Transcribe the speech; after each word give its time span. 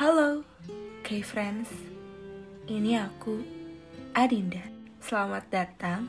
Halo, 0.00 0.48
K-Friends. 1.04 1.68
Ini 2.64 3.04
aku, 3.04 3.44
Adinda. 4.16 4.64
Selamat 4.96 5.44
datang 5.52 6.08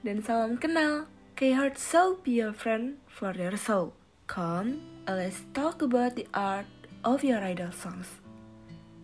dan 0.00 0.24
salam 0.24 0.56
kenal. 0.56 1.04
K-Heart 1.36 1.76
Soul 1.76 2.16
be 2.24 2.40
your 2.40 2.56
friend 2.56 2.96
for 3.04 3.36
your 3.36 3.60
soul. 3.60 3.92
Come, 4.24 4.80
let's 5.04 5.44
talk 5.52 5.84
about 5.84 6.16
the 6.16 6.24
art 6.32 6.64
of 7.04 7.20
your 7.20 7.44
idol 7.44 7.68
songs. 7.76 8.08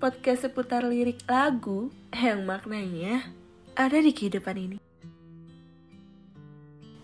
Podcast 0.00 0.48
seputar 0.48 0.88
lirik 0.88 1.20
lagu 1.28 1.92
yang 2.16 2.48
maknanya 2.48 3.36
ada 3.76 4.00
di 4.00 4.16
kehidupan 4.16 4.56
ini. 4.56 4.78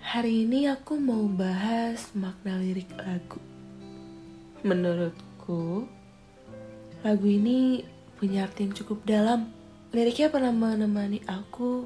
Hari 0.01 0.49
ini 0.49 0.65
aku 0.65 0.97
mau 0.97 1.29
bahas 1.29 2.09
makna 2.17 2.57
lirik 2.57 2.89
lagu. 2.97 3.37
Menurutku, 4.65 5.93
lagu 7.03 7.27
ini 7.27 7.83
punya 8.19 8.47
arti 8.47 8.67
yang 8.67 8.75
cukup 8.79 9.03
dalam. 9.03 9.51
Liriknya 9.91 10.31
pernah 10.31 10.55
menemani 10.55 11.21
aku 11.27 11.85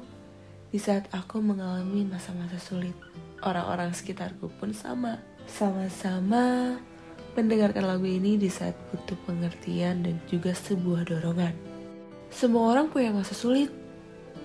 di 0.69 0.79
saat 0.79 1.09
aku 1.09 1.41
mengalami 1.41 2.05
masa-masa 2.05 2.61
sulit. 2.61 2.93
Orang-orang 3.41 3.91
sekitarku 3.91 4.47
pun 4.61 4.71
sama. 4.71 5.17
Sama-sama 5.49 6.77
mendengarkan 7.33 7.85
lagu 7.85 8.05
ini 8.05 8.37
di 8.37 8.49
saat 8.49 8.77
butuh 8.93 9.17
pengertian 9.25 10.05
dan 10.05 10.15
juga 10.29 10.53
sebuah 10.53 11.09
dorongan. 11.09 11.53
Semua 12.29 12.77
orang 12.77 12.93
punya 12.93 13.09
masa 13.13 13.33
sulit, 13.33 13.73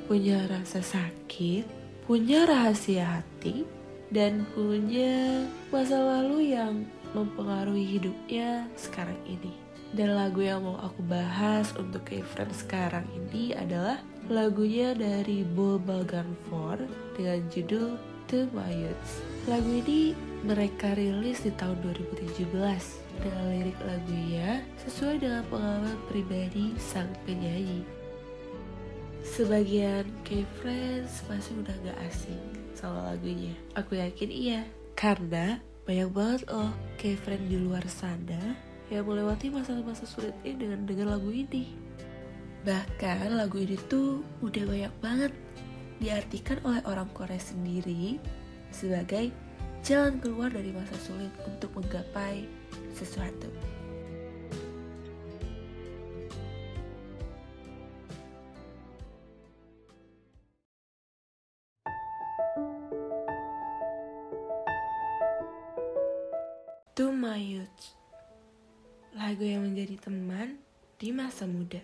punya 0.08 0.44
rasa 0.48 0.80
sakit, 0.80 1.66
punya 2.08 2.48
rahasia 2.48 3.20
hati, 3.20 3.66
dan 4.12 4.44
punya 4.52 5.44
masa 5.72 5.98
lalu 5.98 6.52
yang 6.54 6.84
mempengaruhi 7.16 7.98
hidupnya 7.98 8.68
sekarang 8.76 9.18
ini. 9.24 9.61
Dan 9.92 10.16
lagu 10.16 10.40
yang 10.40 10.64
mau 10.64 10.80
aku 10.80 11.04
bahas 11.04 11.68
untuk 11.76 12.08
K-Friend 12.08 12.48
sekarang 12.56 13.04
ini 13.12 13.52
adalah 13.52 14.00
lagunya 14.24 14.96
dari 14.96 15.44
Bull 15.44 15.76
Balgan 15.76 16.32
4 16.48 17.20
dengan 17.20 17.40
judul 17.52 18.00
To 18.32 18.48
My 18.56 18.72
Youths. 18.72 19.20
Lagu 19.44 19.68
ini 19.68 20.16
mereka 20.48 20.96
rilis 20.96 21.44
di 21.44 21.52
tahun 21.60 21.76
2017 21.84 22.40
dengan 23.20 23.44
lirik 23.52 23.76
lagunya 23.84 24.64
sesuai 24.80 25.20
dengan 25.20 25.44
pengalaman 25.52 26.00
pribadi 26.08 26.72
sang 26.80 27.12
penyanyi. 27.28 27.84
Sebagian 29.28 30.08
K-Friends 30.24 31.28
pasti 31.28 31.52
udah 31.52 31.76
gak 31.84 32.00
asing 32.08 32.40
sama 32.72 33.12
lagunya. 33.12 33.52
Aku 33.76 34.00
yakin 34.00 34.32
iya, 34.32 34.64
karena 34.96 35.60
banyak 35.84 36.08
banget 36.16 36.40
loh 36.48 36.72
K-Friend 36.96 37.44
di 37.44 37.60
luar 37.60 37.84
sana 37.92 38.71
yang 38.92 39.08
melewati 39.08 39.48
masa-masa 39.48 40.04
sulit 40.04 40.36
ini 40.44 40.68
dengan 40.68 40.84
dengar 40.84 41.16
lagu 41.16 41.32
ini. 41.32 41.72
Bahkan 42.68 43.32
lagu 43.32 43.56
ini 43.56 43.80
tuh 43.88 44.20
udah 44.44 44.68
banyak 44.68 44.94
banget 45.00 45.32
diartikan 45.96 46.60
oleh 46.68 46.84
orang 46.84 47.08
Korea 47.16 47.40
sendiri 47.40 48.20
sebagai 48.68 49.32
jalan 49.80 50.20
keluar 50.20 50.52
dari 50.52 50.76
masa 50.76 50.92
sulit 51.00 51.32
untuk 51.48 51.72
menggapai 51.72 52.44
sesuatu. 52.92 53.48
To 66.92 67.08
My 67.08 67.40
Youth 67.40 68.01
Lagu 69.32 69.48
yang 69.48 69.64
menjadi 69.64 69.96
teman 69.96 70.60
di 71.00 71.08
masa 71.08 71.48
muda. 71.48 71.80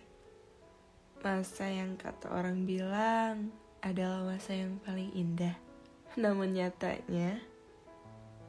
Masa 1.25 1.65
yang 1.65 1.97
kata 1.97 2.29
orang 2.29 2.69
bilang 2.69 3.49
adalah 3.81 4.21
masa 4.21 4.53
yang 4.53 4.77
paling 4.85 5.09
indah. 5.17 5.57
Namun 6.21 6.53
nyatanya 6.53 7.41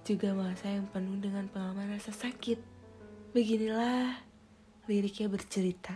juga 0.03 0.35
masa 0.35 0.75
yang 0.75 0.83
penuh 0.91 1.15
dengan 1.15 1.47
pengalaman 1.47 1.95
rasa 1.95 2.11
sakit. 2.11 2.59
Beginilah 3.31 4.19
liriknya 4.91 5.31
bercerita. 5.31 5.95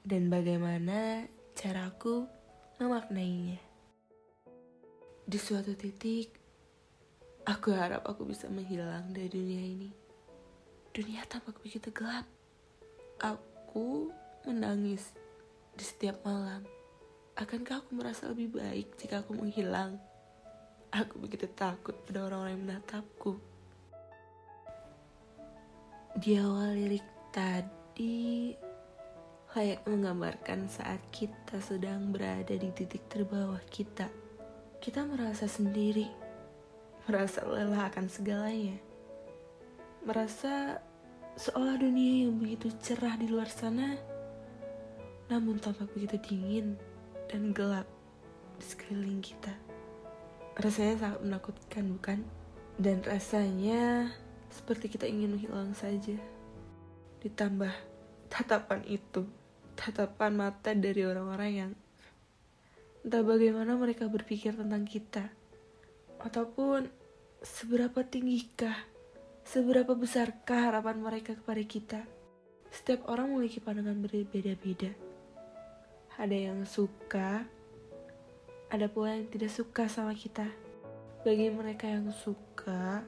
Dan 0.00 0.32
bagaimana 0.32 1.28
caraku 1.52 2.24
memaknainya. 2.80 3.60
Di 5.28 5.36
suatu 5.36 5.76
titik 5.76 6.32
Aku 7.44 7.76
harap 7.76 8.08
aku 8.08 8.24
bisa 8.24 8.48
menghilang 8.48 9.12
dari 9.12 9.28
dunia 9.28 9.60
ini. 9.60 10.03
Dunia 10.94 11.26
tampak 11.26 11.58
begitu 11.58 11.90
gelap. 11.90 12.22
Aku 13.18 14.14
menangis 14.46 15.10
di 15.74 15.82
setiap 15.82 16.22
malam. 16.22 16.62
Akankah 17.34 17.82
aku 17.82 17.98
merasa 17.98 18.30
lebih 18.30 18.54
baik 18.54 18.94
jika 18.94 19.26
aku 19.26 19.34
menghilang? 19.34 19.98
Aku 20.94 21.18
begitu 21.18 21.50
takut 21.50 21.98
pada 22.06 22.30
orang-orang 22.30 22.54
yang 22.54 22.64
menatapku. 22.70 23.42
Di 26.14 26.38
awal 26.38 26.78
lirik 26.78 27.02
tadi, 27.34 28.54
layak 29.50 29.82
menggambarkan 29.90 30.70
saat 30.70 31.02
kita 31.10 31.58
sedang 31.58 32.14
berada 32.14 32.54
di 32.54 32.70
titik 32.70 33.02
terbawah 33.10 33.66
kita. 33.66 34.06
Kita 34.78 35.02
merasa 35.02 35.50
sendiri 35.50 36.06
merasa 37.04 37.44
lelah 37.44 37.92
akan 37.92 38.06
segalanya, 38.08 38.80
merasa 40.04 40.78
seolah 41.34 41.80
dunia 41.80 42.28
yang 42.28 42.36
begitu 42.38 42.70
cerah 42.78 43.16
di 43.16 43.26
luar 43.26 43.48
sana, 43.48 43.96
namun 45.32 45.58
tampak 45.58 45.90
begitu 45.96 46.20
dingin 46.20 46.76
dan 47.26 47.56
gelap 47.56 47.88
di 48.60 48.64
sekeliling 48.64 49.24
kita. 49.24 49.50
Rasanya 50.54 50.94
sangat 51.00 51.20
menakutkan, 51.24 51.84
bukan? 51.98 52.18
Dan 52.78 53.02
rasanya 53.02 54.12
seperti 54.52 54.92
kita 54.92 55.08
ingin 55.10 55.34
menghilang 55.34 55.74
saja. 55.74 56.14
Ditambah 57.24 57.72
tatapan 58.30 58.86
itu, 58.86 59.26
tatapan 59.74 60.36
mata 60.36 60.70
dari 60.76 61.02
orang-orang 61.02 61.50
yang 61.50 61.72
entah 63.04 63.20
bagaimana 63.20 63.74
mereka 63.76 64.08
berpikir 64.08 64.54
tentang 64.56 64.86
kita 64.86 65.28
ataupun 66.22 66.88
seberapa 67.44 68.00
tinggikah, 68.00 68.93
seberapa 69.44 69.92
besarkah 69.92 70.72
harapan 70.72 71.04
mereka 71.04 71.36
kepada 71.36 71.62
kita. 71.62 72.00
Setiap 72.72 73.06
orang 73.12 73.30
memiliki 73.30 73.60
pandangan 73.60 74.00
berbeda-beda. 74.00 74.90
Ada 76.16 76.36
yang 76.50 76.64
suka, 76.64 77.44
ada 78.72 78.86
pula 78.88 79.14
yang 79.14 79.28
tidak 79.30 79.52
suka 79.52 79.86
sama 79.86 80.16
kita. 80.16 80.48
Bagi 81.22 81.52
mereka 81.52 81.86
yang 81.86 82.10
suka, 82.10 83.04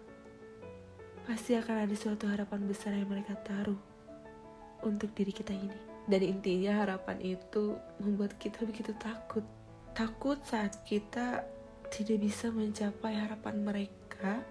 pasti 1.27 1.57
akan 1.57 1.89
ada 1.89 1.97
suatu 1.97 2.29
harapan 2.31 2.69
besar 2.69 2.95
yang 2.95 3.11
mereka 3.11 3.35
taruh 3.43 3.81
untuk 4.85 5.11
diri 5.17 5.33
kita 5.33 5.57
ini. 5.57 5.81
Dan 6.07 6.23
intinya 6.23 6.87
harapan 6.87 7.19
itu 7.19 7.75
membuat 7.99 8.39
kita 8.39 8.63
begitu 8.63 8.95
takut. 8.95 9.43
Takut 9.97 10.39
saat 10.47 10.87
kita 10.87 11.43
tidak 11.91 12.23
bisa 12.23 12.53
mencapai 12.53 13.19
harapan 13.19 13.57
mereka 13.65 14.45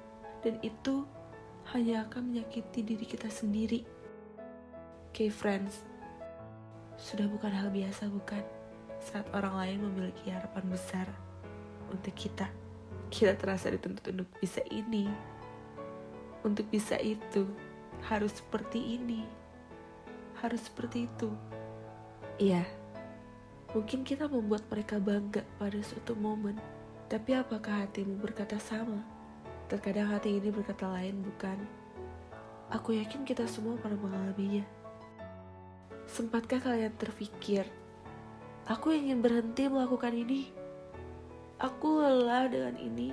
dan 0.44 0.60
itu 0.60 1.08
hanya 1.74 2.06
akan 2.06 2.34
menyakiti 2.34 2.86
diri 2.86 3.06
kita 3.08 3.32
sendiri. 3.32 3.82
Okay 5.10 5.32
friends, 5.32 5.82
sudah 7.00 7.26
bukan 7.26 7.50
hal 7.50 7.72
biasa 7.72 8.12
bukan 8.12 8.44
saat 9.00 9.26
orang 9.32 9.56
lain 9.56 9.80
memiliki 9.88 10.30
harapan 10.30 10.66
besar 10.68 11.08
untuk 11.90 12.14
kita. 12.14 12.52
Kita 13.10 13.38
terasa 13.40 13.72
dituntut 13.72 14.06
untuk 14.12 14.30
bisa 14.38 14.60
ini, 14.70 15.08
untuk 16.44 16.68
bisa 16.68 17.00
itu, 17.00 17.48
harus 18.06 18.36
seperti 18.36 19.00
ini, 19.00 19.24
harus 20.44 20.68
seperti 20.68 21.08
itu. 21.08 21.32
Iya, 22.36 22.68
mungkin 23.72 24.04
kita 24.04 24.28
membuat 24.28 24.68
mereka 24.68 25.00
bangga 25.00 25.48
pada 25.56 25.80
suatu 25.80 26.12
momen 26.14 26.60
tapi 27.06 27.38
apakah 27.38 27.86
hatimu 27.86 28.18
berkata 28.18 28.58
sama? 28.58 29.15
Terkadang 29.66 30.14
hati 30.14 30.38
ini 30.38 30.54
berkata 30.54 30.86
lain, 30.86 31.26
bukan? 31.26 31.58
Aku 32.70 32.94
yakin 32.94 33.26
kita 33.26 33.50
semua 33.50 33.74
pernah 33.82 33.98
mengalaminya. 33.98 34.62
Sempatkah 36.06 36.62
kalian 36.62 36.94
terpikir, 37.02 37.66
aku 38.70 38.94
ingin 38.94 39.26
berhenti 39.26 39.66
melakukan 39.66 40.14
ini? 40.14 40.54
Aku 41.58 41.98
lelah 41.98 42.46
dengan 42.46 42.78
ini. 42.78 43.10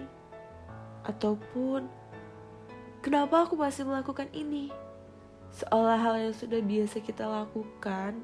Ataupun, 1.08 1.88
kenapa 3.00 3.48
aku 3.48 3.56
masih 3.56 3.88
melakukan 3.88 4.28
ini? 4.36 4.68
Seolah 5.56 5.96
hal 6.00 6.14
yang 6.20 6.36
sudah 6.36 6.60
biasa 6.60 7.00
kita 7.00 7.28
lakukan 7.28 8.16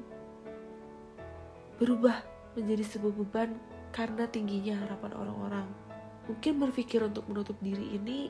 berubah 1.81 2.21
menjadi 2.53 2.83
sebuah 2.93 3.13
beban 3.25 3.49
karena 3.89 4.29
tingginya 4.29 4.85
harapan 4.85 5.11
orang-orang. 5.17 5.88
Mungkin 6.29 6.61
berpikir 6.61 7.01
untuk 7.01 7.25
menutup 7.25 7.57
diri 7.57 7.97
ini 7.97 8.29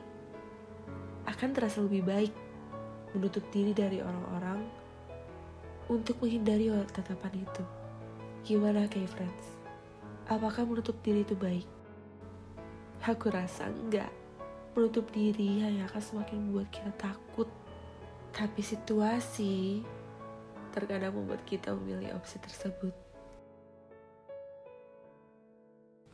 akan 1.28 1.52
terasa 1.52 1.84
lebih 1.84 2.00
baik. 2.00 2.32
Menutup 3.12 3.44
diri 3.52 3.76
dari 3.76 4.00
orang-orang 4.00 4.64
untuk 5.92 6.16
menghindari 6.24 6.72
tatapan 6.96 7.44
itu. 7.44 7.64
Gimana 8.40 8.88
kayak 8.88 9.12
friends? 9.12 9.46
Apakah 10.32 10.64
menutup 10.64 10.96
diri 11.04 11.28
itu 11.28 11.36
baik? 11.36 11.68
Aku 13.04 13.28
rasa 13.28 13.68
enggak. 13.68 14.08
Menutup 14.72 15.12
diri 15.12 15.60
hanya 15.60 15.84
akan 15.84 16.00
semakin 16.00 16.40
membuat 16.40 16.72
kita 16.72 16.96
takut. 16.96 17.52
Tapi 18.32 18.64
situasi 18.64 19.84
terkadang 20.72 21.20
membuat 21.20 21.44
kita 21.44 21.76
memilih 21.76 22.16
opsi 22.16 22.40
tersebut. 22.40 22.94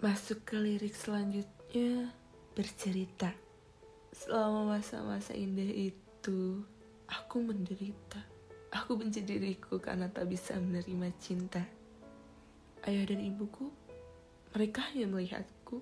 Masuk 0.00 0.42
ke 0.42 0.56
lirik 0.58 0.96
selanjutnya 0.96 1.55
bercerita. 2.56 3.30
Selama 4.16 4.76
masa-masa 4.76 5.36
indah 5.36 5.92
itu, 5.92 6.64
aku 7.04 7.36
menderita. 7.44 8.20
Aku 8.72 8.98
benci 8.98 9.22
diriku 9.22 9.78
karena 9.78 10.08
tak 10.08 10.28
bisa 10.32 10.56
menerima 10.56 11.08
cinta. 11.20 11.62
Ayah 12.84 13.04
dan 13.08 13.20
ibuku, 13.20 13.68
mereka 14.56 14.88
hanya 14.90 15.06
melihatku. 15.08 15.80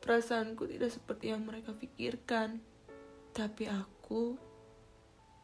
Perasaanku 0.00 0.66
tidak 0.70 0.94
seperti 0.94 1.34
yang 1.34 1.42
mereka 1.42 1.74
pikirkan. 1.74 2.62
Tapi 3.34 3.68
aku 3.68 4.38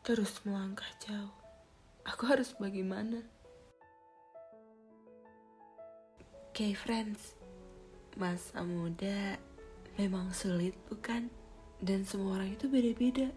terus 0.07 0.43
melangkah 0.47 0.89
jauh. 1.03 1.35
Aku 2.07 2.27
harus 2.27 2.55
bagaimana? 2.59 3.23
Oke 6.53 6.69
okay, 6.69 6.73
friends, 6.77 7.33
masa 8.21 8.61
muda 8.61 9.41
memang 9.97 10.33
sulit 10.33 10.77
bukan? 10.89 11.29
Dan 11.83 12.07
semua 12.07 12.39
orang 12.39 12.55
itu 12.55 12.71
beda-beda. 12.71 13.29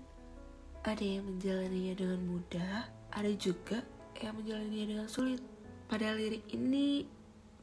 Ada 0.86 1.02
yang 1.02 1.26
menjalaninya 1.26 1.94
dengan 1.98 2.22
mudah, 2.30 2.86
ada 3.10 3.32
juga 3.34 3.82
yang 4.22 4.38
menjalaninya 4.38 4.86
dengan 4.86 5.08
sulit. 5.10 5.42
Pada 5.90 6.14
lirik 6.14 6.46
ini, 6.54 7.10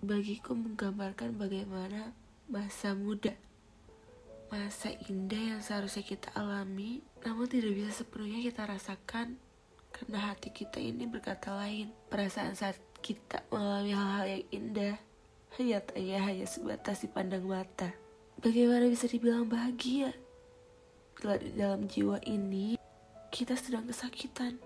bagiku 0.02 0.58
menggambarkan 0.58 1.38
bagaimana 1.38 2.10
masa 2.50 2.98
muda. 2.98 3.30
Masa 4.50 4.90
indah 5.08 5.56
yang 5.56 5.60
seharusnya 5.62 6.02
kita 6.02 6.34
alami, 6.34 7.00
namun 7.22 7.46
tidak 7.46 7.72
bisa 7.72 8.02
sepenuhnya 8.02 8.42
kita 8.42 8.66
rasakan 8.66 9.38
karena 9.94 10.18
hati 10.32 10.50
kita 10.50 10.82
ini 10.82 11.06
berkata 11.06 11.54
lain. 11.54 11.94
Perasaan 12.10 12.58
saat 12.58 12.76
kita 13.00 13.46
mengalami 13.48 13.92
hal-hal 13.94 14.26
yang 14.26 14.44
indah, 14.50 14.96
nyatanya 15.62 16.18
hanya 16.26 16.46
sebatas 16.50 17.06
dipandang 17.06 17.46
mata. 17.46 18.01
Bagaimana 18.42 18.90
bisa 18.90 19.06
dibilang 19.06 19.46
bahagia? 19.46 20.10
Di 21.14 21.54
dalam 21.54 21.86
jiwa 21.86 22.18
ini, 22.26 22.74
kita 23.30 23.54
sedang 23.54 23.86
kesakitan. 23.86 24.58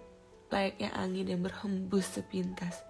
Layaknya 0.49 0.97
angin 0.97 1.29
yang 1.29 1.45
berhembus 1.45 2.09
sepintas. 2.09 2.81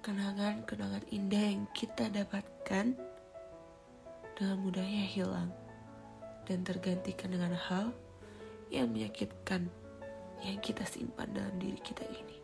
Kenangan-kenangan 0.00 1.04
indah 1.12 1.52
yang 1.52 1.68
kita 1.76 2.08
dapatkan 2.08 2.96
dengan 4.32 4.56
mudahnya 4.64 5.04
hilang 5.04 5.52
dan 6.48 6.64
tergantikan 6.64 7.28
dengan 7.28 7.52
hal 7.52 7.92
yang 8.72 8.88
menyakitkan 8.88 9.68
yang 10.40 10.56
kita 10.64 10.88
simpan 10.88 11.36
dalam 11.36 11.52
diri 11.60 11.84
kita 11.84 12.08
ini. 12.08 12.40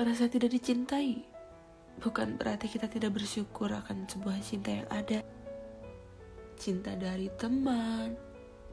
Merasa 0.00 0.24
tidak 0.24 0.56
dicintai 0.56 1.20
bukan 2.00 2.40
berarti 2.40 2.72
kita 2.72 2.88
tidak 2.88 3.12
bersyukur 3.12 3.68
akan 3.72 4.08
sebuah 4.08 4.40
cinta 4.40 4.72
yang 4.72 4.88
ada 4.88 5.20
cinta 6.56 6.96
dari 6.96 7.28
teman, 7.36 8.16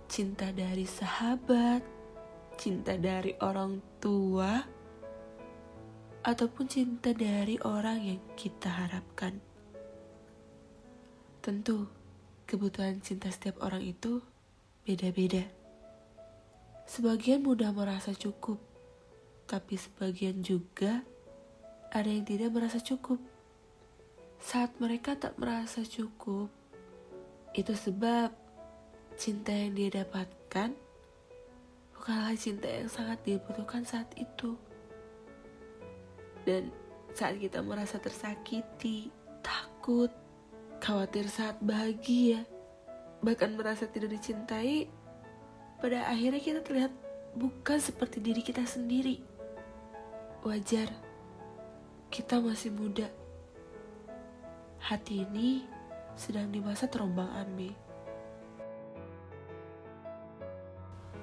cinta 0.07 0.49
dari 0.55 0.87
sahabat, 0.87 1.83
cinta 2.55 2.95
dari 2.95 3.35
orang 3.43 3.83
tua, 3.99 4.63
ataupun 6.23 6.65
cinta 6.71 7.11
dari 7.11 7.59
orang 7.67 7.99
yang 7.99 8.21
kita 8.39 8.71
harapkan. 8.71 9.43
Tentu, 11.43 11.91
kebutuhan 12.47 13.03
cinta 13.03 13.27
setiap 13.27 13.59
orang 13.59 13.83
itu 13.83 14.23
beda-beda. 14.87 15.43
Sebagian 16.87 17.43
mudah 17.43 17.75
merasa 17.75 18.15
cukup, 18.15 18.63
tapi 19.43 19.75
sebagian 19.75 20.39
juga 20.39 21.03
ada 21.91 22.07
yang 22.07 22.23
tidak 22.23 22.55
merasa 22.55 22.79
cukup. 22.79 23.19
Saat 24.39 24.79
mereka 24.79 25.19
tak 25.19 25.35
merasa 25.35 25.83
cukup, 25.83 26.62
itu 27.53 27.73
sebab 27.77 28.33
cinta 29.13 29.53
yang 29.53 29.77
dia 29.77 30.01
dapatkan 30.01 30.73
bukanlah 32.03 32.35
cinta 32.35 32.67
yang 32.67 32.91
sangat 32.91 33.15
dibutuhkan 33.23 33.87
saat 33.87 34.11
itu. 34.19 34.59
Dan 36.43 36.67
saat 37.15 37.39
kita 37.39 37.63
merasa 37.63 37.95
tersakiti, 37.95 39.07
takut, 39.39 40.11
khawatir 40.83 41.31
saat 41.31 41.55
bahagia, 41.63 42.43
bahkan 43.23 43.55
merasa 43.55 43.87
tidak 43.87 44.19
dicintai, 44.19 44.91
pada 45.79 46.11
akhirnya 46.11 46.43
kita 46.43 46.59
terlihat 46.59 46.91
bukan 47.39 47.79
seperti 47.79 48.19
diri 48.19 48.43
kita 48.43 48.67
sendiri. 48.67 49.23
Wajar, 50.43 50.91
kita 52.11 52.43
masih 52.43 52.75
muda. 52.75 53.07
Hati 54.83 55.23
ini 55.23 55.63
sedang 56.13 56.53
di 56.53 56.61
masa 56.61 56.85
terombang 56.85 57.29
ambing. 57.33 57.73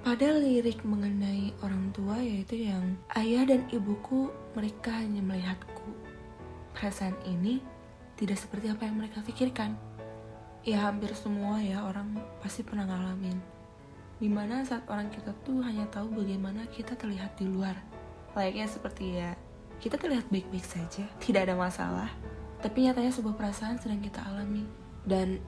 Pada 0.01 0.33
lirik 0.33 0.81
mengenai 0.81 1.53
orang 1.61 1.93
tua 1.93 2.17
yaitu 2.19 2.67
yang 2.67 2.97
ayah 3.21 3.45
dan 3.45 3.69
ibuku 3.69 4.33
mereka 4.57 4.97
hanya 4.97 5.21
melihatku. 5.21 5.93
Perasaan 6.73 7.15
ini 7.29 7.61
tidak 8.17 8.41
seperti 8.41 8.73
apa 8.73 8.89
yang 8.89 8.97
mereka 8.97 9.21
pikirkan. 9.21 9.77
Ya 10.65 10.89
hampir 10.89 11.13
semua 11.13 11.61
ya 11.61 11.85
orang 11.85 12.17
pasti 12.41 12.65
pernah 12.65 12.89
ngalamin. 12.89 13.37
Di 14.17 14.29
mana 14.33 14.65
saat 14.65 14.89
orang 14.89 15.13
kita 15.13 15.37
tuh 15.45 15.61
hanya 15.61 15.85
tahu 15.93 16.17
bagaimana 16.17 16.65
kita 16.73 16.97
terlihat 16.97 17.37
di 17.37 17.49
luar. 17.49 17.77
Layaknya 18.33 18.73
seperti 18.73 19.21
ya, 19.21 19.37
kita 19.85 20.01
terlihat 20.01 20.33
baik-baik 20.33 20.65
saja, 20.65 21.05
tidak 21.21 21.49
ada 21.49 21.57
masalah. 21.61 22.09
Tapi 22.61 22.89
nyatanya 22.89 23.13
sebuah 23.13 23.37
perasaan 23.37 23.81
sedang 23.81 24.01
kita 24.01 24.21
alami 24.25 24.80
dan 25.05 25.41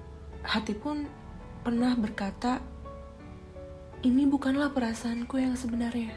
hati 0.43 0.73
pun 0.77 1.07
pernah 1.63 1.95
berkata, 1.95 2.59
"Ini 4.03 4.27
bukanlah 4.27 4.73
perasaanku 4.73 5.39
yang 5.39 5.55
sebenarnya." 5.55 6.15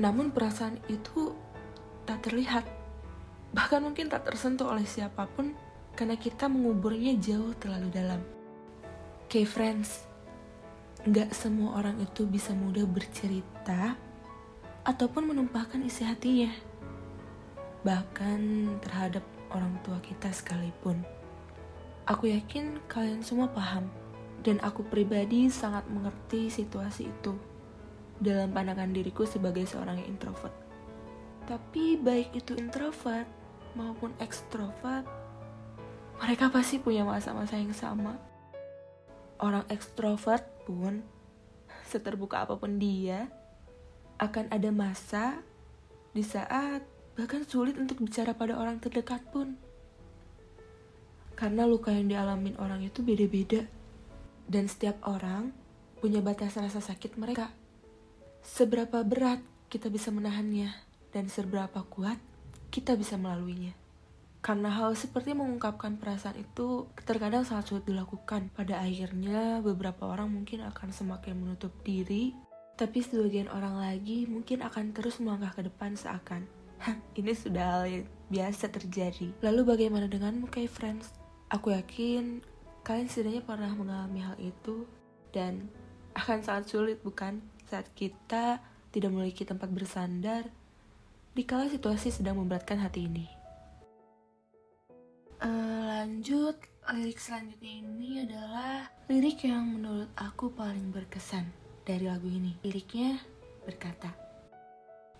Namun, 0.00 0.32
perasaan 0.32 0.80
itu 0.88 1.36
tak 2.08 2.26
terlihat, 2.26 2.66
bahkan 3.54 3.84
mungkin 3.84 4.08
tak 4.10 4.26
tersentuh 4.26 4.72
oleh 4.72 4.84
siapa 4.88 5.28
pun 5.30 5.54
karena 5.94 6.16
kita 6.16 6.48
menguburnya 6.48 7.14
jauh 7.20 7.52
terlalu 7.60 7.88
dalam. 7.92 8.20
Okay, 9.28 9.44
friends, 9.44 10.04
gak 11.08 11.32
semua 11.32 11.80
orang 11.80 12.00
itu 12.00 12.24
bisa 12.28 12.52
mudah 12.52 12.84
bercerita 12.84 13.96
ataupun 14.82 15.30
menumpahkan 15.30 15.80
isi 15.86 16.02
hatinya, 16.02 16.50
bahkan 17.86 18.72
terhadap 18.82 19.22
orang 19.54 19.78
tua 19.86 20.02
kita 20.02 20.32
sekalipun. 20.34 21.21
Aku 22.12 22.28
yakin 22.28 22.76
kalian 22.92 23.24
semua 23.24 23.48
paham, 23.48 23.88
dan 24.44 24.60
aku 24.60 24.84
pribadi 24.84 25.48
sangat 25.48 25.88
mengerti 25.88 26.52
situasi 26.52 27.08
itu 27.08 27.32
dalam 28.20 28.52
pandangan 28.52 28.92
diriku 28.92 29.24
sebagai 29.24 29.64
seorang 29.64 29.96
introvert. 30.04 30.52
Tapi 31.48 31.96
baik 31.96 32.36
itu 32.36 32.52
introvert 32.60 33.24
maupun 33.72 34.12
ekstrovert, 34.20 35.08
mereka 36.20 36.52
pasti 36.52 36.76
punya 36.76 37.00
masa-masa 37.00 37.56
yang 37.56 37.72
sama. 37.72 38.20
Orang 39.40 39.64
ekstrovert 39.72 40.44
pun, 40.68 41.00
seterbuka 41.88 42.44
apa 42.44 42.60
pun 42.60 42.76
dia, 42.76 43.32
akan 44.20 44.52
ada 44.52 44.68
masa 44.68 45.40
di 46.12 46.20
saat 46.20 46.84
bahkan 47.16 47.40
sulit 47.48 47.80
untuk 47.80 48.04
bicara 48.04 48.36
pada 48.36 48.52
orang 48.60 48.76
terdekat 48.84 49.24
pun. 49.32 49.71
Karena 51.42 51.66
luka 51.66 51.90
yang 51.90 52.06
dialamin 52.06 52.54
orang 52.62 52.86
itu 52.86 53.02
beda-beda. 53.02 53.66
Dan 54.46 54.70
setiap 54.70 55.02
orang 55.02 55.50
punya 55.98 56.22
batas 56.22 56.54
rasa 56.54 56.78
sakit 56.78 57.18
mereka. 57.18 57.50
Seberapa 58.46 59.02
berat 59.02 59.42
kita 59.66 59.90
bisa 59.90 60.14
menahannya 60.14 60.70
dan 61.10 61.26
seberapa 61.26 61.82
kuat 61.90 62.22
kita 62.70 62.94
bisa 62.94 63.18
melaluinya. 63.18 63.74
Karena 64.38 64.70
hal 64.70 64.94
seperti 64.94 65.34
mengungkapkan 65.34 65.98
perasaan 65.98 66.38
itu 66.38 66.86
terkadang 67.02 67.42
sangat 67.42 67.74
sulit 67.74 67.90
dilakukan. 67.90 68.46
Pada 68.54 68.78
akhirnya 68.78 69.58
beberapa 69.66 70.14
orang 70.14 70.30
mungkin 70.30 70.62
akan 70.62 70.94
semakin 70.94 71.42
menutup 71.42 71.74
diri, 71.82 72.38
tapi 72.78 73.02
sebagian 73.02 73.50
orang 73.50 73.82
lagi 73.82 74.30
mungkin 74.30 74.62
akan 74.62 74.94
terus 74.94 75.18
melangkah 75.18 75.58
ke 75.58 75.66
depan 75.66 75.98
seakan, 75.98 76.46
Hah, 76.82 76.98
ini 77.14 77.30
sudah 77.34 77.66
hal 77.78 77.84
yang 77.86 78.06
biasa 78.30 78.66
terjadi. 78.74 79.30
Lalu 79.38 79.62
bagaimana 79.62 80.10
denganmu, 80.10 80.50
kayak 80.50 80.74
friends? 80.74 81.21
Aku 81.52 81.68
yakin 81.68 82.40
kalian 82.80 83.12
setidaknya 83.12 83.44
pernah 83.44 83.68
mengalami 83.76 84.24
hal 84.24 84.40
itu 84.40 84.88
dan 85.36 85.68
akan 86.16 86.40
sangat 86.40 86.72
sulit 86.72 86.98
bukan 87.04 87.44
saat 87.68 87.92
kita 87.92 88.56
tidak 88.88 89.10
memiliki 89.12 89.44
tempat 89.44 89.68
bersandar 89.68 90.48
dikala 91.36 91.68
situasi 91.68 92.08
sedang 92.08 92.40
memberatkan 92.40 92.80
hati 92.80 93.04
ini. 93.04 93.28
Uh, 95.44 96.00
lanjut, 96.00 96.56
lirik 96.92 97.20
selanjutnya 97.20 97.72
ini 97.84 98.08
adalah 98.24 98.88
lirik 99.12 99.44
yang 99.44 99.76
menurut 99.76 100.08
aku 100.16 100.52
paling 100.56 100.88
berkesan 100.88 101.48
dari 101.84 102.08
lagu 102.08 102.32
ini. 102.32 102.56
Liriknya 102.64 103.20
berkata, 103.64 104.08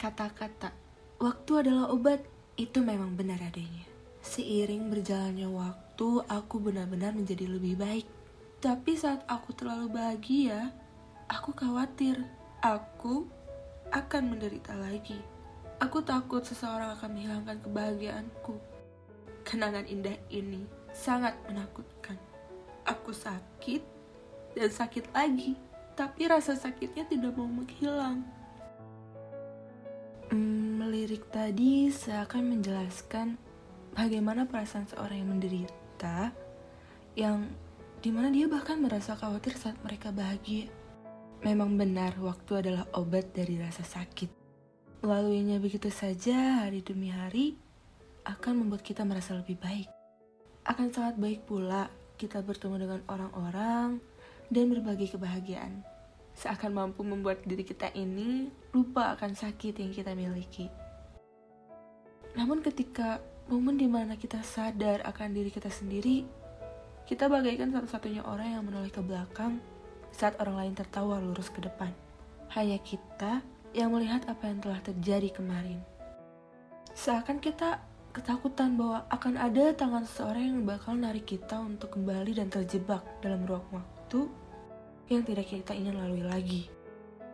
kata-kata, 0.00 0.72
waktu 1.20 1.52
adalah 1.66 1.92
obat, 1.92 2.24
itu 2.56 2.80
memang 2.84 3.16
benar 3.16 3.40
adanya. 3.40 3.84
Seiring 4.22 4.92
berjalannya 4.92 5.48
waktu, 5.50 5.81
aku 6.26 6.56
benar-benar 6.58 7.12
menjadi 7.12 7.44
lebih 7.44 7.76
baik. 7.76 8.06
Tapi 8.62 8.94
saat 8.94 9.26
aku 9.26 9.52
terlalu 9.52 9.92
bahagia, 9.92 10.70
aku 11.26 11.52
khawatir 11.52 12.22
aku 12.62 13.26
akan 13.92 14.22
menderita 14.32 14.72
lagi. 14.78 15.18
Aku 15.82 15.98
takut 16.00 16.46
seseorang 16.46 16.94
akan 16.94 17.10
menghilangkan 17.12 17.58
kebahagiaanku. 17.66 18.54
Kenangan 19.42 19.84
indah 19.90 20.14
ini 20.30 20.62
sangat 20.94 21.34
menakutkan. 21.50 22.14
Aku 22.86 23.10
sakit 23.10 23.82
dan 24.54 24.70
sakit 24.70 25.10
lagi, 25.10 25.58
tapi 25.98 26.30
rasa 26.30 26.54
sakitnya 26.54 27.02
tidak 27.10 27.34
mau 27.34 27.50
menghilang. 27.50 28.22
Hmm, 30.30 30.78
melirik 30.78 31.26
tadi 31.34 31.90
seakan 31.90 32.56
menjelaskan 32.56 33.36
bagaimana 33.92 34.48
perasaan 34.48 34.88
seorang 34.88 35.20
yang 35.20 35.30
menderita, 35.36 35.81
yang 37.14 37.46
di 38.02 38.10
mana 38.10 38.34
dia 38.34 38.50
bahkan 38.50 38.82
merasa 38.82 39.14
khawatir 39.14 39.54
saat 39.54 39.78
mereka 39.86 40.10
bahagia. 40.10 40.66
Memang 41.42 41.78
benar, 41.78 42.18
waktu 42.18 42.66
adalah 42.66 42.86
obat 42.94 43.30
dari 43.34 43.58
rasa 43.58 43.86
sakit. 43.86 44.30
Melaluinya 45.02 45.58
begitu 45.58 45.90
saja 45.90 46.62
hari 46.62 46.82
demi 46.82 47.10
hari 47.10 47.58
akan 48.22 48.62
membuat 48.66 48.86
kita 48.86 49.02
merasa 49.02 49.34
lebih 49.34 49.58
baik. 49.58 49.90
Akan 50.62 50.94
sangat 50.94 51.18
baik 51.18 51.42
pula 51.46 51.90
kita 52.14 52.38
bertemu 52.38 52.86
dengan 52.86 53.00
orang-orang 53.10 53.98
dan 54.50 54.64
berbagi 54.70 55.10
kebahagiaan. 55.10 55.82
Seakan 56.38 56.70
mampu 56.70 57.02
membuat 57.02 57.42
diri 57.42 57.66
kita 57.66 57.90
ini 57.98 58.46
lupa 58.70 59.18
akan 59.18 59.34
sakit 59.34 59.82
yang 59.82 59.90
kita 59.90 60.14
miliki. 60.14 60.70
Namun 62.38 62.62
ketika 62.62 63.18
momen 63.50 63.78
di 63.78 63.88
mana 63.90 64.14
kita 64.14 64.42
sadar 64.44 65.02
akan 65.06 65.34
diri 65.34 65.50
kita 65.50 65.70
sendiri, 65.72 66.22
kita 67.08 67.26
bagaikan 67.26 67.74
satu-satunya 67.74 68.22
orang 68.22 68.54
yang 68.54 68.62
menoleh 68.62 68.92
ke 68.92 69.02
belakang 69.02 69.58
saat 70.12 70.38
orang 70.38 70.66
lain 70.66 70.74
tertawa 70.76 71.18
lurus 71.18 71.50
ke 71.50 71.58
depan. 71.64 71.90
Hanya 72.52 72.78
kita 72.78 73.40
yang 73.72 73.90
melihat 73.90 74.28
apa 74.28 74.46
yang 74.46 74.60
telah 74.60 74.80
terjadi 74.84 75.32
kemarin. 75.32 75.80
Seakan 76.92 77.40
kita 77.40 77.80
ketakutan 78.12 78.76
bahwa 78.76 79.08
akan 79.08 79.40
ada 79.40 79.72
tangan 79.72 80.04
seseorang 80.04 80.52
yang 80.52 80.60
bakal 80.68 80.92
narik 80.92 81.24
kita 81.24 81.56
untuk 81.56 81.96
kembali 81.96 82.36
dan 82.36 82.52
terjebak 82.52 83.00
dalam 83.24 83.48
ruang 83.48 83.64
waktu 83.72 84.28
yang 85.08 85.24
tidak 85.24 85.48
kita 85.48 85.72
ingin 85.72 85.96
lalui 85.96 86.20
lagi. 86.20 86.62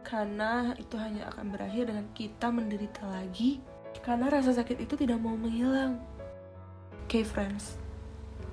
Karena 0.07 0.73
itu 0.79 0.95
hanya 0.97 1.27
akan 1.35 1.51
berakhir 1.53 1.91
dengan 1.91 2.07
kita 2.15 2.49
menderita 2.55 3.03
lagi 3.11 3.59
karena 4.03 4.31
rasa 4.33 4.55
sakit 4.55 4.85
itu 4.85 4.95
tidak 4.95 5.19
mau 5.19 5.35
menghilang. 5.35 5.99
Oke 7.05 7.25
friends, 7.25 7.81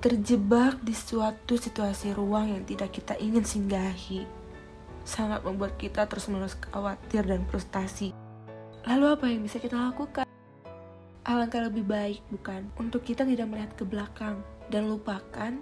terjebak 0.00 0.80
di 0.80 0.96
suatu 0.96 1.60
situasi 1.60 2.16
ruang 2.16 2.54
yang 2.56 2.64
tidak 2.64 2.94
kita 2.94 3.18
ingin 3.20 3.44
singgahi. 3.44 4.24
Sangat 5.06 5.46
membuat 5.46 5.78
kita 5.78 6.08
terus-menerus 6.08 6.58
khawatir 6.72 7.22
dan 7.22 7.46
frustasi. 7.46 8.10
Lalu 8.86 9.06
apa 9.06 9.24
yang 9.30 9.42
bisa 9.42 9.58
kita 9.62 9.78
lakukan? 9.78 10.26
Alangkah 11.26 11.66
lebih 11.66 11.82
baik, 11.82 12.22
bukan? 12.30 12.70
Untuk 12.78 13.02
kita 13.02 13.26
tidak 13.26 13.50
melihat 13.50 13.74
ke 13.74 13.82
belakang 13.82 14.46
dan 14.70 14.86
lupakan 14.86 15.58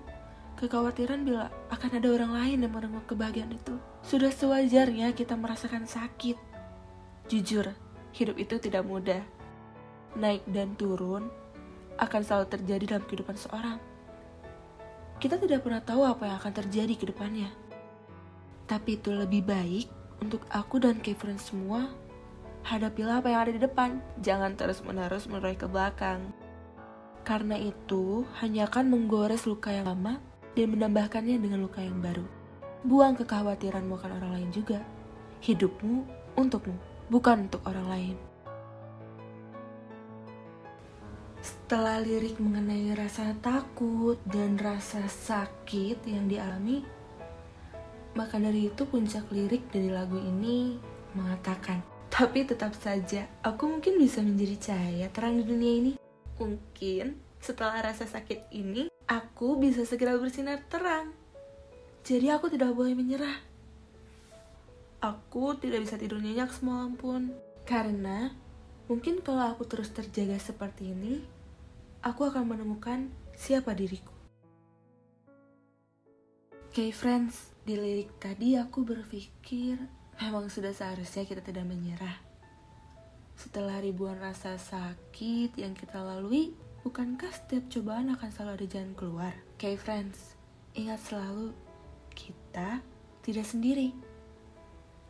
kekhawatiran 0.61 1.25
bila 1.27 1.51
akan 1.73 1.91
ada 1.99 2.09
orang 2.15 2.33
lain 2.33 2.59
yang 2.65 2.73
merenggut 2.73 3.05
kebahagiaan 3.11 3.53
itu. 3.53 3.75
Sudah 4.05 4.31
sewajarnya 4.31 5.17
kita 5.17 5.35
merasakan 5.35 5.89
sakit. 5.89 6.37
Jujur, 7.27 7.73
hidup 8.13 8.37
itu 8.37 8.61
tidak 8.61 8.85
mudah. 8.85 9.25
Naik 10.15 10.47
dan 10.47 10.79
turun 10.79 11.27
akan 11.99 12.21
selalu 12.23 12.47
terjadi 12.51 12.85
dalam 12.97 13.05
kehidupan 13.07 13.37
seorang. 13.39 13.79
Kita 15.19 15.39
tidak 15.39 15.63
pernah 15.63 15.83
tahu 15.83 16.03
apa 16.07 16.27
yang 16.27 16.37
akan 16.39 16.53
terjadi 16.65 16.95
ke 16.99 17.05
depannya. 17.11 17.51
Tapi 18.67 18.99
itu 18.99 19.15
lebih 19.15 19.47
baik 19.47 19.87
untuk 20.23 20.43
aku 20.51 20.83
dan 20.83 20.99
Kevin 21.03 21.39
semua 21.39 21.91
hadapilah 22.65 23.21
apa 23.21 23.29
yang 23.31 23.41
ada 23.47 23.53
di 23.55 23.61
depan. 23.63 24.01
Jangan 24.25 24.57
terus-menerus 24.57 25.29
menoleh 25.31 25.55
ke 25.55 25.69
belakang. 25.69 26.33
Karena 27.25 27.57
itu 27.57 28.29
hanya 28.41 28.69
akan 28.69 28.91
menggores 28.93 29.49
luka 29.49 29.73
yang 29.73 29.89
lama 29.89 30.21
dan 30.55 30.77
menambahkannya 30.77 31.41
dengan 31.41 31.65
luka 31.65 31.81
yang 31.81 31.99
baru. 32.01 32.25
Buang 32.85 33.17
kekhawatiranmu 33.17 33.97
akan 33.97 34.13
orang 34.21 34.33
lain 34.41 34.51
juga. 34.53 34.85
Hidupmu 35.41 36.05
untukmu, 36.37 36.77
bukan 37.09 37.49
untuk 37.49 37.65
orang 37.65 37.87
lain. 37.89 38.17
Setelah 41.65 41.97
lirik 41.97 42.37
mengenai 42.45 42.93
rasa 42.93 43.33
takut 43.41 44.21
dan 44.29 44.61
rasa 44.61 45.01
sakit 45.09 45.97
yang 46.05 46.29
dialami, 46.29 46.85
maka 48.13 48.37
dari 48.37 48.69
itu 48.69 48.85
puncak 48.85 49.33
lirik 49.33 49.73
dari 49.73 49.89
lagu 49.89 50.21
ini 50.21 50.77
mengatakan, 51.17 51.81
tapi 52.13 52.45
tetap 52.45 52.77
saja 52.77 53.25
aku 53.41 53.65
mungkin 53.65 53.97
bisa 53.97 54.21
menjadi 54.21 54.61
cahaya 54.61 55.09
terang 55.09 55.41
di 55.41 55.45
dunia 55.49 55.73
ini. 55.81 55.93
Mungkin 56.37 57.17
setelah 57.41 57.81
rasa 57.81 58.05
sakit 58.05 58.53
ini, 58.53 58.93
aku 59.09 59.57
bisa 59.57 59.89
segera 59.89 60.21
bersinar 60.21 60.61
terang. 60.69 61.17
Jadi 62.05 62.29
aku 62.29 62.53
tidak 62.53 62.77
boleh 62.77 62.93
menyerah. 62.93 63.41
Aku 65.01 65.57
tidak 65.57 65.89
bisa 65.89 65.97
tidur 65.97 66.21
nyenyak 66.21 66.53
semalam 66.53 66.93
pun. 66.93 67.33
Karena 67.65 68.37
mungkin 68.85 69.25
kalau 69.25 69.57
aku 69.57 69.65
terus 69.65 69.89
terjaga 69.89 70.37
seperti 70.37 70.93
ini, 70.93 71.33
aku 72.05 72.29
akan 72.29 72.45
menemukan 72.45 73.09
siapa 73.33 73.73
diriku. 73.73 74.13
Oke 76.69 76.85
okay, 76.85 76.91
friends, 76.93 77.57
di 77.65 77.81
lirik 77.81 78.21
tadi 78.21 78.61
aku 78.61 78.85
berpikir 78.85 79.81
memang 80.21 80.53
sudah 80.53 80.77
seharusnya 80.77 81.25
kita 81.25 81.41
tidak 81.41 81.65
menyerah. 81.65 82.21
Setelah 83.35 83.81
ribuan 83.81 84.21
rasa 84.21 84.61
sakit 84.61 85.57
yang 85.57 85.73
kita 85.73 86.05
lalui, 86.05 86.53
bukankah 86.85 87.33
setiap 87.33 87.73
cobaan 87.73 88.13
akan 88.13 88.29
selalu 88.29 88.53
ada 88.61 88.67
jalan 88.69 88.93
keluar? 88.93 89.35
Oke 89.57 89.73
okay, 89.73 89.75
friends, 89.81 90.37
ingat 90.77 91.01
selalu 91.01 91.57
kita 92.13 92.85
tidak 93.25 93.49
sendiri. 93.49 93.97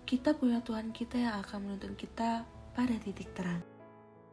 Kita 0.06 0.36
punya 0.38 0.62
Tuhan 0.62 0.94
kita 0.94 1.18
yang 1.18 1.42
akan 1.42 1.58
menuntun 1.64 1.98
kita 1.98 2.46
pada 2.76 2.94
titik 3.02 3.34
terang. 3.34 3.73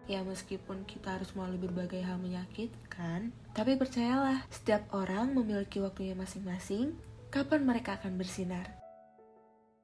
Ya 0.09 0.25
meskipun 0.25 0.85
kita 0.89 1.21
harus 1.21 1.33
melalui 1.37 1.61
berbagai 1.61 2.01
hal 2.01 2.17
menyakitkan, 2.17 3.29
tapi 3.53 3.77
percayalah, 3.77 4.43
setiap 4.49 4.89
orang 4.93 5.33
memiliki 5.35 5.77
waktunya 5.77 6.17
masing-masing 6.17 6.97
kapan 7.29 7.61
mereka 7.63 8.01
akan 8.01 8.17
bersinar. 8.17 8.65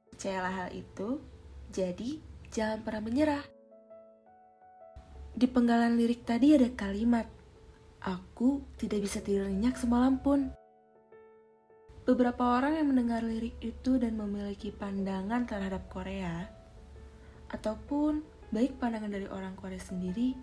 Percayalah 0.09 0.53
hal 0.65 0.69
itu, 0.73 1.21
jadi 1.69 2.17
jangan 2.49 2.81
pernah 2.81 3.01
menyerah. 3.05 3.45
Di 5.37 5.45
penggalan 5.45 5.93
lirik 5.93 6.25
tadi 6.25 6.57
ada 6.57 6.67
kalimat, 6.73 7.29
Aku 8.07 8.61
tidak 8.77 9.03
bisa 9.03 9.19
tidur 9.19 9.49
nyenyak 9.49 9.75
semalam 9.75 10.21
pun. 10.21 10.53
Beberapa 12.07 12.55
orang 12.55 12.79
yang 12.79 12.87
mendengar 12.93 13.19
lirik 13.25 13.57
itu 13.59 13.99
dan 13.99 14.15
memiliki 14.15 14.71
pandangan 14.71 15.43
terhadap 15.43 15.91
Korea, 15.91 16.47
ataupun 17.51 18.23
baik 18.51 18.79
pandangan 18.79 19.11
dari 19.11 19.27
orang 19.27 19.53
Korea 19.59 19.79
sendiri, 19.79 20.37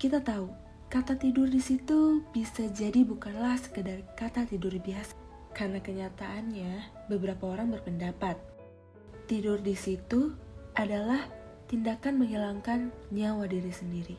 kita 0.00 0.24
tahu 0.24 0.48
kata 0.88 1.20
tidur 1.20 1.46
di 1.46 1.60
situ 1.60 2.24
bisa 2.32 2.66
jadi 2.72 3.04
bukanlah 3.04 3.60
sekedar 3.60 4.00
kata 4.16 4.48
tidur 4.48 4.72
biasa. 4.80 5.12
Karena 5.52 5.82
kenyataannya, 5.82 7.06
beberapa 7.10 7.50
orang 7.50 7.74
berpendapat 7.74 8.38
tidur 9.26 9.60
di 9.60 9.74
situ 9.74 10.32
adalah 10.78 11.26
tindakan 11.68 12.22
menghilangkan 12.22 12.90
nyawa 13.14 13.46
diri 13.46 13.70
sendiri. 13.70 14.16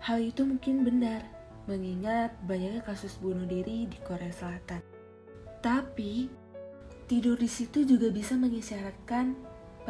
Hal 0.00 0.24
itu 0.24 0.48
mungkin 0.48 0.80
benar, 0.86 1.20
mengingat 1.68 2.32
banyaknya 2.48 2.80
kasus 2.80 3.20
bunuh 3.20 3.44
diri 3.44 3.84
di 3.84 3.98
Korea 4.00 4.32
Selatan. 4.32 4.80
Tapi, 5.60 6.32
tidur 7.04 7.36
di 7.36 7.50
situ 7.50 7.84
juga 7.84 8.08
bisa 8.08 8.32
mengisyaratkan 8.38 9.36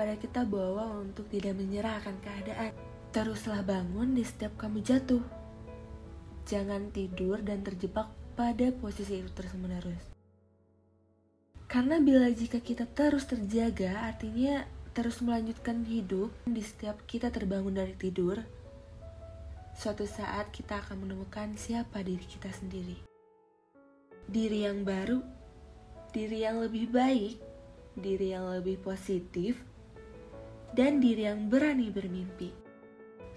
pada 0.00 0.16
kita 0.16 0.49
bawa 0.49 0.97
untuk 0.97 1.28
tidak 1.28 1.61
menyerah 1.61 2.00
akan 2.00 2.16
keadaan. 2.25 2.73
Teruslah 3.12 3.61
bangun 3.61 4.16
di 4.16 4.25
setiap 4.25 4.57
kamu 4.57 4.80
jatuh. 4.80 5.21
Jangan 6.49 6.88
tidur 6.88 7.45
dan 7.45 7.61
terjebak 7.61 8.09
pada 8.33 8.73
posisi 8.80 9.21
itu 9.21 9.28
terus-menerus. 9.37 10.00
Karena 11.69 12.00
bila 12.00 12.33
jika 12.33 12.64
kita 12.64 12.88
terus 12.88 13.28
terjaga, 13.28 14.09
artinya 14.09 14.64
terus 14.97 15.21
melanjutkan 15.21 15.85
hidup 15.85 16.33
di 16.49 16.64
setiap 16.64 17.04
kita 17.04 17.28
terbangun 17.28 17.76
dari 17.76 17.92
tidur, 17.92 18.40
suatu 19.76 20.09
saat 20.09 20.49
kita 20.49 20.80
akan 20.80 21.04
menemukan 21.04 21.61
siapa 21.61 22.00
diri 22.00 22.25
kita 22.25 22.49
sendiri. 22.49 22.97
Diri 24.25 24.64
yang 24.64 24.80
baru, 24.80 25.21
diri 26.16 26.40
yang 26.40 26.57
lebih 26.64 26.88
baik, 26.88 27.37
diri 28.00 28.33
yang 28.33 28.49
lebih 28.49 28.80
positif, 28.80 29.61
dan 30.75 31.03
diri 31.03 31.27
yang 31.27 31.50
berani 31.50 31.91
bermimpi. 31.91 32.55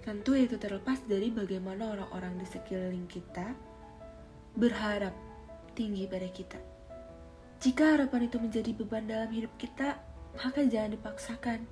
Tentu 0.04 0.36
itu 0.36 0.60
terlepas 0.60 1.00
dari 1.08 1.32
bagaimana 1.32 1.96
orang-orang 1.96 2.36
di 2.36 2.46
sekeliling 2.46 3.08
kita 3.08 3.56
berharap 4.54 5.16
tinggi 5.72 6.04
pada 6.06 6.28
kita. 6.30 6.60
Jika 7.64 7.96
harapan 7.96 8.28
itu 8.28 8.36
menjadi 8.36 8.70
beban 8.76 9.08
dalam 9.08 9.32
hidup 9.32 9.50
kita, 9.56 9.96
maka 10.36 10.60
jangan 10.68 10.92
dipaksakan. 10.94 11.64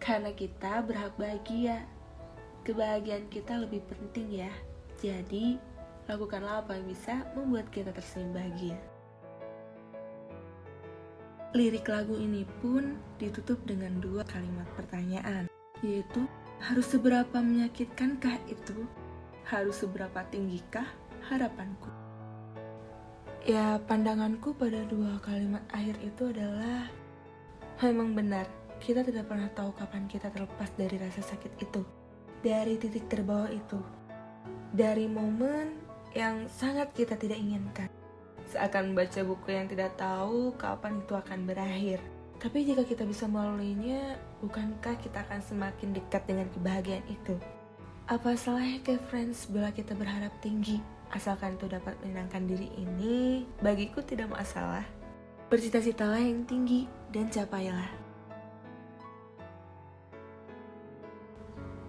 Karena 0.00 0.32
kita 0.32 0.80
berhak 0.80 1.12
bahagia. 1.20 1.84
Kebahagiaan 2.64 3.28
kita 3.30 3.62
lebih 3.62 3.84
penting 3.86 4.42
ya. 4.42 4.52
Jadi, 4.98 5.60
lakukanlah 6.08 6.64
apa 6.64 6.80
yang 6.80 6.88
bisa 6.88 7.28
membuat 7.36 7.68
kita 7.68 7.92
tersenyum 7.92 8.32
bahagia. 8.34 8.78
Lirik 11.56 11.88
lagu 11.88 12.12
ini 12.20 12.44
pun 12.60 13.00
ditutup 13.16 13.56
dengan 13.64 13.96
dua 13.96 14.28
kalimat 14.28 14.68
pertanyaan, 14.76 15.48
yaitu 15.80 16.28
harus 16.60 16.84
seberapa 16.84 17.32
menyakitkankah 17.32 18.44
itu? 18.44 18.84
Harus 19.48 19.80
seberapa 19.80 20.20
tinggikah 20.28 20.84
harapanku? 21.32 21.88
Ya, 23.48 23.80
pandanganku 23.88 24.52
pada 24.52 24.84
dua 24.84 25.16
kalimat 25.24 25.64
akhir 25.72 25.96
itu 26.04 26.28
adalah 26.28 26.92
memang 27.80 28.12
benar, 28.12 28.44
kita 28.76 29.00
tidak 29.00 29.24
pernah 29.24 29.48
tahu 29.56 29.72
kapan 29.80 30.04
kita 30.12 30.28
terlepas 30.28 30.68
dari 30.76 31.00
rasa 31.00 31.24
sakit 31.24 31.56
itu, 31.56 31.80
dari 32.44 32.76
titik 32.76 33.08
terbawah 33.08 33.48
itu, 33.48 33.80
dari 34.76 35.08
momen 35.08 35.72
yang 36.12 36.52
sangat 36.52 36.92
kita 36.92 37.16
tidak 37.16 37.40
inginkan. 37.40 37.88
Seakan 38.56 38.96
membaca 38.96 39.20
buku 39.20 39.52
yang 39.52 39.68
tidak 39.68 40.00
tahu 40.00 40.56
kapan 40.56 41.04
itu 41.04 41.12
akan 41.12 41.44
berakhir. 41.44 42.00
Tapi 42.40 42.64
jika 42.64 42.88
kita 42.88 43.04
bisa 43.04 43.28
melaluinya, 43.28 44.16
bukankah 44.40 44.96
kita 44.96 45.28
akan 45.28 45.44
semakin 45.44 45.92
dekat 45.92 46.24
dengan 46.24 46.48
kebahagiaan 46.56 47.04
itu? 47.04 47.36
Apa 48.08 48.32
salahnya 48.32 48.80
ke 48.80 48.96
friends 49.12 49.44
bila 49.52 49.68
kita 49.76 49.92
berharap 49.92 50.32
tinggi? 50.40 50.80
Asalkan 51.12 51.60
itu 51.60 51.68
dapat 51.68 52.00
menyenangkan 52.00 52.48
diri 52.48 52.72
ini, 52.80 53.44
bagiku 53.60 54.00
tidak 54.00 54.32
masalah. 54.32 54.88
Bercita-citalah 55.52 56.24
yang 56.24 56.48
tinggi 56.48 56.88
dan 57.12 57.28
capailah. 57.28 57.92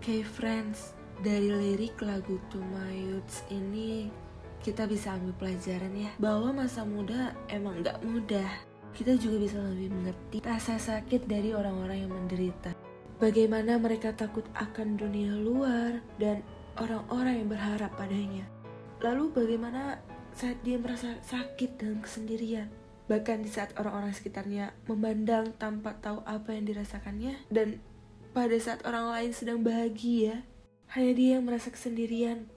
Okay, 0.03 0.19
friends, 0.19 0.91
dari 1.23 1.47
lirik 1.47 1.95
lagu 2.03 2.35
To 2.51 2.59
My 2.59 2.91
Youths 2.91 3.47
ini 3.47 4.26
kita 4.67 4.83
bisa 4.83 5.15
ambil 5.15 5.31
pelajaran 5.39 5.95
ya 5.95 6.11
bahwa 6.19 6.51
masa 6.51 6.83
muda 6.83 7.31
emang 7.47 7.79
gak 7.87 8.03
mudah 8.03 8.51
kita 8.91 9.15
juga 9.15 9.39
bisa 9.47 9.63
lebih 9.63 9.95
mengerti 9.95 10.43
rasa 10.43 10.75
sakit 10.75 11.29
dari 11.29 11.53
orang-orang 11.53 12.03
yang 12.03 12.11
menderita. 12.11 12.75
Bagaimana 13.21 13.77
mereka 13.77 14.11
takut 14.11 14.43
akan 14.57 14.97
dunia 14.97 15.37
luar 15.37 16.01
dan 16.17 16.41
orang-orang 16.81 17.45
yang 17.45 17.49
berharap 17.53 17.93
padanya. 17.93 18.49
Lalu 19.05 19.29
bagaimana 19.37 20.01
saat 20.33 20.57
dia 20.65 20.81
merasa 20.81 21.13
sakit 21.21 21.77
dan 21.77 22.01
kesendirian? 22.01 22.73
Bahkan 23.05 23.45
di 23.45 23.53
saat 23.53 23.77
orang-orang 23.77 24.17
sekitarnya 24.17 24.73
memandang 24.89 25.53
tanpa 25.61 25.93
tahu 26.01 26.25
apa 26.25 26.57
yang 26.57 26.65
dirasakannya 26.65 27.47
dan 27.53 27.77
pada 28.33 28.57
saat 28.57 28.81
orang 28.83 29.13
lain 29.13 29.31
sedang 29.31 29.61
bahagia, 29.61 30.41
hanya 30.97 31.13
dia 31.13 31.29
yang 31.37 31.45
merasa 31.45 31.69
kesendirian 31.69 32.49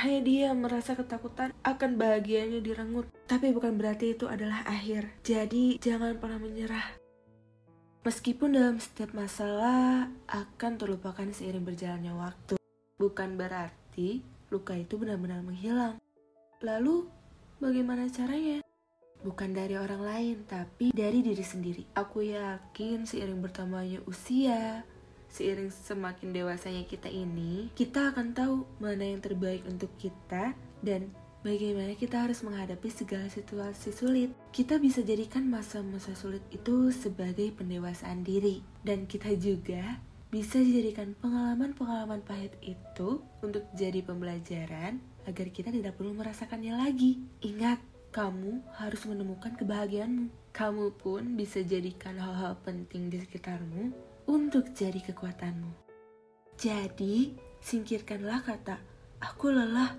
hanya 0.00 0.20
dia 0.24 0.48
merasa 0.56 0.96
ketakutan 0.96 1.52
akan 1.60 2.00
bahagianya 2.00 2.64
direnggut. 2.64 3.04
Tapi 3.28 3.52
bukan 3.52 3.76
berarti 3.76 4.16
itu 4.16 4.24
adalah 4.24 4.64
akhir. 4.64 5.12
Jadi 5.20 5.76
jangan 5.76 6.16
pernah 6.16 6.40
menyerah. 6.40 6.96
Meskipun 8.00 8.56
dalam 8.56 8.80
setiap 8.80 9.12
masalah 9.12 10.08
akan 10.24 10.72
terlupakan 10.80 11.28
seiring 11.36 11.68
berjalannya 11.68 12.16
waktu. 12.16 12.56
Bukan 12.96 13.36
berarti 13.36 14.24
luka 14.48 14.72
itu 14.72 14.96
benar-benar 14.96 15.44
menghilang. 15.44 16.00
Lalu 16.64 17.04
bagaimana 17.60 18.08
caranya? 18.08 18.64
Bukan 19.20 19.52
dari 19.52 19.76
orang 19.76 20.00
lain, 20.00 20.36
tapi 20.48 20.96
dari 20.96 21.20
diri 21.20 21.44
sendiri. 21.44 21.84
Aku 21.92 22.24
yakin 22.24 23.04
seiring 23.04 23.44
bertambahnya 23.44 24.00
usia, 24.08 24.80
seiring 25.30 25.70
semakin 25.70 26.34
dewasanya 26.34 26.84
kita 26.84 27.06
ini, 27.06 27.70
kita 27.78 28.10
akan 28.10 28.34
tahu 28.34 28.66
mana 28.82 29.06
yang 29.06 29.22
terbaik 29.22 29.62
untuk 29.64 29.88
kita 29.96 30.52
dan 30.82 31.10
bagaimana 31.46 31.94
kita 31.94 32.26
harus 32.26 32.42
menghadapi 32.42 32.90
segala 32.90 33.30
situasi 33.30 33.94
sulit. 33.94 34.30
Kita 34.50 34.76
bisa 34.82 35.00
jadikan 35.00 35.46
masa-masa 35.46 36.12
sulit 36.18 36.42
itu 36.50 36.90
sebagai 36.90 37.54
pendewasaan 37.54 38.26
diri 38.26 38.60
dan 38.82 39.06
kita 39.06 39.32
juga 39.38 40.02
bisa 40.30 40.62
dijadikan 40.62 41.14
pengalaman-pengalaman 41.18 42.22
pahit 42.22 42.54
itu 42.62 43.18
untuk 43.42 43.66
jadi 43.74 43.98
pembelajaran 44.02 45.02
agar 45.26 45.46
kita 45.50 45.74
tidak 45.74 45.98
perlu 45.98 46.14
merasakannya 46.14 46.74
lagi. 46.78 47.18
Ingat, 47.42 47.82
kamu 48.14 48.62
harus 48.78 49.02
menemukan 49.06 49.54
kebahagiaanmu. 49.58 50.30
Kamu 50.50 50.98
pun 50.98 51.38
bisa 51.38 51.62
jadikan 51.62 52.18
hal-hal 52.18 52.58
penting 52.62 53.06
di 53.06 53.22
sekitarmu 53.22 54.09
untuk 54.30 54.70
jadi 54.70 55.02
kekuatanmu. 55.10 55.74
Jadi, 56.54 57.34
singkirkanlah 57.58 58.46
kata, 58.46 58.78
aku 59.18 59.50
lelah, 59.50 59.98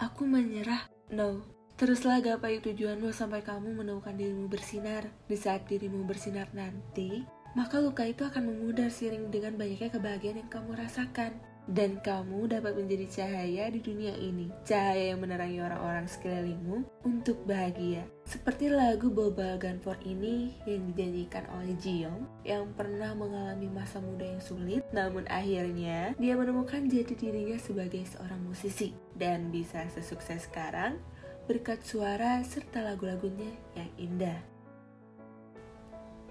aku 0.00 0.24
menyerah. 0.24 0.88
No, 1.12 1.44
teruslah 1.76 2.24
gapai 2.24 2.64
tujuanmu 2.64 3.12
sampai 3.12 3.44
kamu 3.44 3.76
menemukan 3.76 4.16
dirimu 4.16 4.48
bersinar. 4.48 5.04
Di 5.28 5.36
saat 5.36 5.68
dirimu 5.68 6.08
bersinar 6.08 6.48
nanti, 6.56 7.28
maka 7.52 7.76
luka 7.76 8.08
itu 8.08 8.24
akan 8.24 8.48
memudar 8.48 8.88
seiring 8.88 9.28
dengan 9.28 9.60
banyaknya 9.60 9.92
kebahagiaan 9.92 10.40
yang 10.40 10.50
kamu 10.52 10.72
rasakan 10.72 11.36
dan 11.68 12.00
kamu 12.00 12.48
dapat 12.48 12.72
menjadi 12.80 13.06
cahaya 13.20 13.68
di 13.68 13.80
dunia 13.84 14.16
ini. 14.16 14.48
Cahaya 14.64 15.12
yang 15.12 15.20
menerangi 15.20 15.60
orang-orang 15.60 16.08
sekelilingmu 16.08 16.88
untuk 17.04 17.44
bahagia. 17.44 18.08
Seperti 18.24 18.72
lagu 18.72 19.12
Bobal 19.12 19.60
Gunport 19.60 20.00
ini 20.04 20.56
yang 20.64 20.88
dijanjikan 20.92 21.44
oleh 21.52 21.76
Jiong 21.76 22.24
yang 22.48 22.72
pernah 22.72 23.12
mengalami 23.12 23.68
masa 23.68 24.00
muda 24.00 24.24
yang 24.24 24.40
sulit, 24.40 24.84
namun 24.96 25.28
akhirnya 25.28 26.16
dia 26.16 26.34
menemukan 26.40 26.88
jati 26.88 27.12
dirinya 27.12 27.60
sebagai 27.60 28.04
seorang 28.08 28.40
musisi 28.40 28.96
dan 29.20 29.52
bisa 29.52 29.84
sesukses 29.92 30.48
sekarang 30.48 30.96
berkat 31.44 31.84
suara 31.84 32.40
serta 32.44 32.80
lagu-lagunya 32.80 33.52
yang 33.76 33.88
indah. 34.00 34.40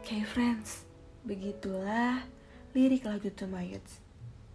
Okay 0.02 0.22
friends, 0.26 0.86
begitulah 1.26 2.26
lirik 2.72 3.04
lagu 3.04 3.28
Youth 3.34 4.07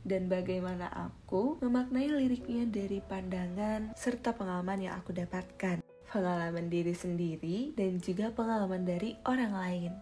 dan 0.02 0.26
bagaimana 0.26 0.90
aku 0.90 1.58
memaknai 1.62 2.10
liriknya 2.10 2.66
dari 2.66 2.98
pandangan 3.02 3.94
serta 3.94 4.34
pengalaman 4.34 4.86
yang 4.86 4.94
aku 4.98 5.14
dapatkan. 5.14 5.82
Pengalaman 6.12 6.68
diri 6.68 6.92
sendiri 6.92 7.72
dan 7.72 7.96
juga 8.02 8.28
pengalaman 8.34 8.84
dari 8.84 9.16
orang 9.24 9.52
lain. 9.56 9.92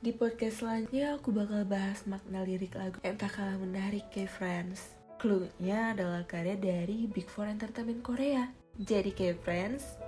Di 0.00 0.14
podcast 0.14 0.64
selanjutnya 0.64 1.18
aku 1.18 1.34
bakal 1.34 1.66
bahas 1.66 2.06
makna 2.06 2.46
lirik 2.46 2.72
lagu 2.78 2.96
yang 3.04 3.18
tak 3.18 3.36
kalah 3.36 3.58
menarik 3.58 4.06
ke 4.08 4.24
friends. 4.24 4.96
Clue-nya 5.20 5.92
adalah 5.92 6.24
karya 6.24 6.56
dari 6.56 7.04
Big 7.10 7.28
Four 7.28 7.50
Entertainment 7.50 8.00
Korea. 8.00 8.48
Jadi 8.80 9.12
kayak 9.12 9.44
friends, 9.44 10.00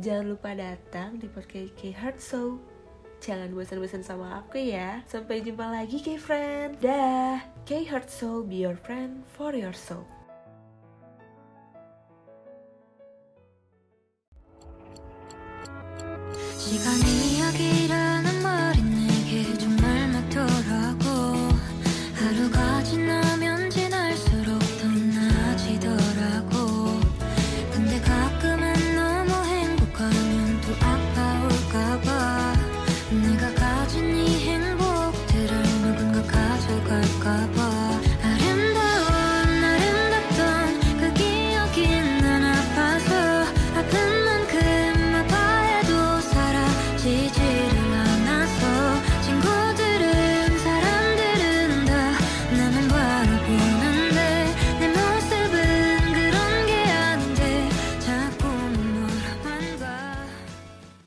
jangan 0.00 0.32
lupa 0.32 0.56
datang 0.56 1.20
di 1.20 1.28
podcast 1.28 1.76
K-Heart 1.76 2.18
Show 2.22 2.74
Jangan 3.24 3.56
bosan-bosan 3.56 4.04
sama 4.04 4.36
aku 4.44 4.60
ya. 4.60 5.00
Sampai 5.08 5.40
jumpa 5.40 5.64
lagi 5.64 5.96
K-Friend. 5.96 6.76
Dah. 6.76 7.53
K-Heart 7.66 8.10
Soul 8.10 8.42
be 8.42 8.56
your 8.56 8.76
friend 8.76 9.24
for 9.38 9.54
your 9.54 9.72
soul. 9.72 10.06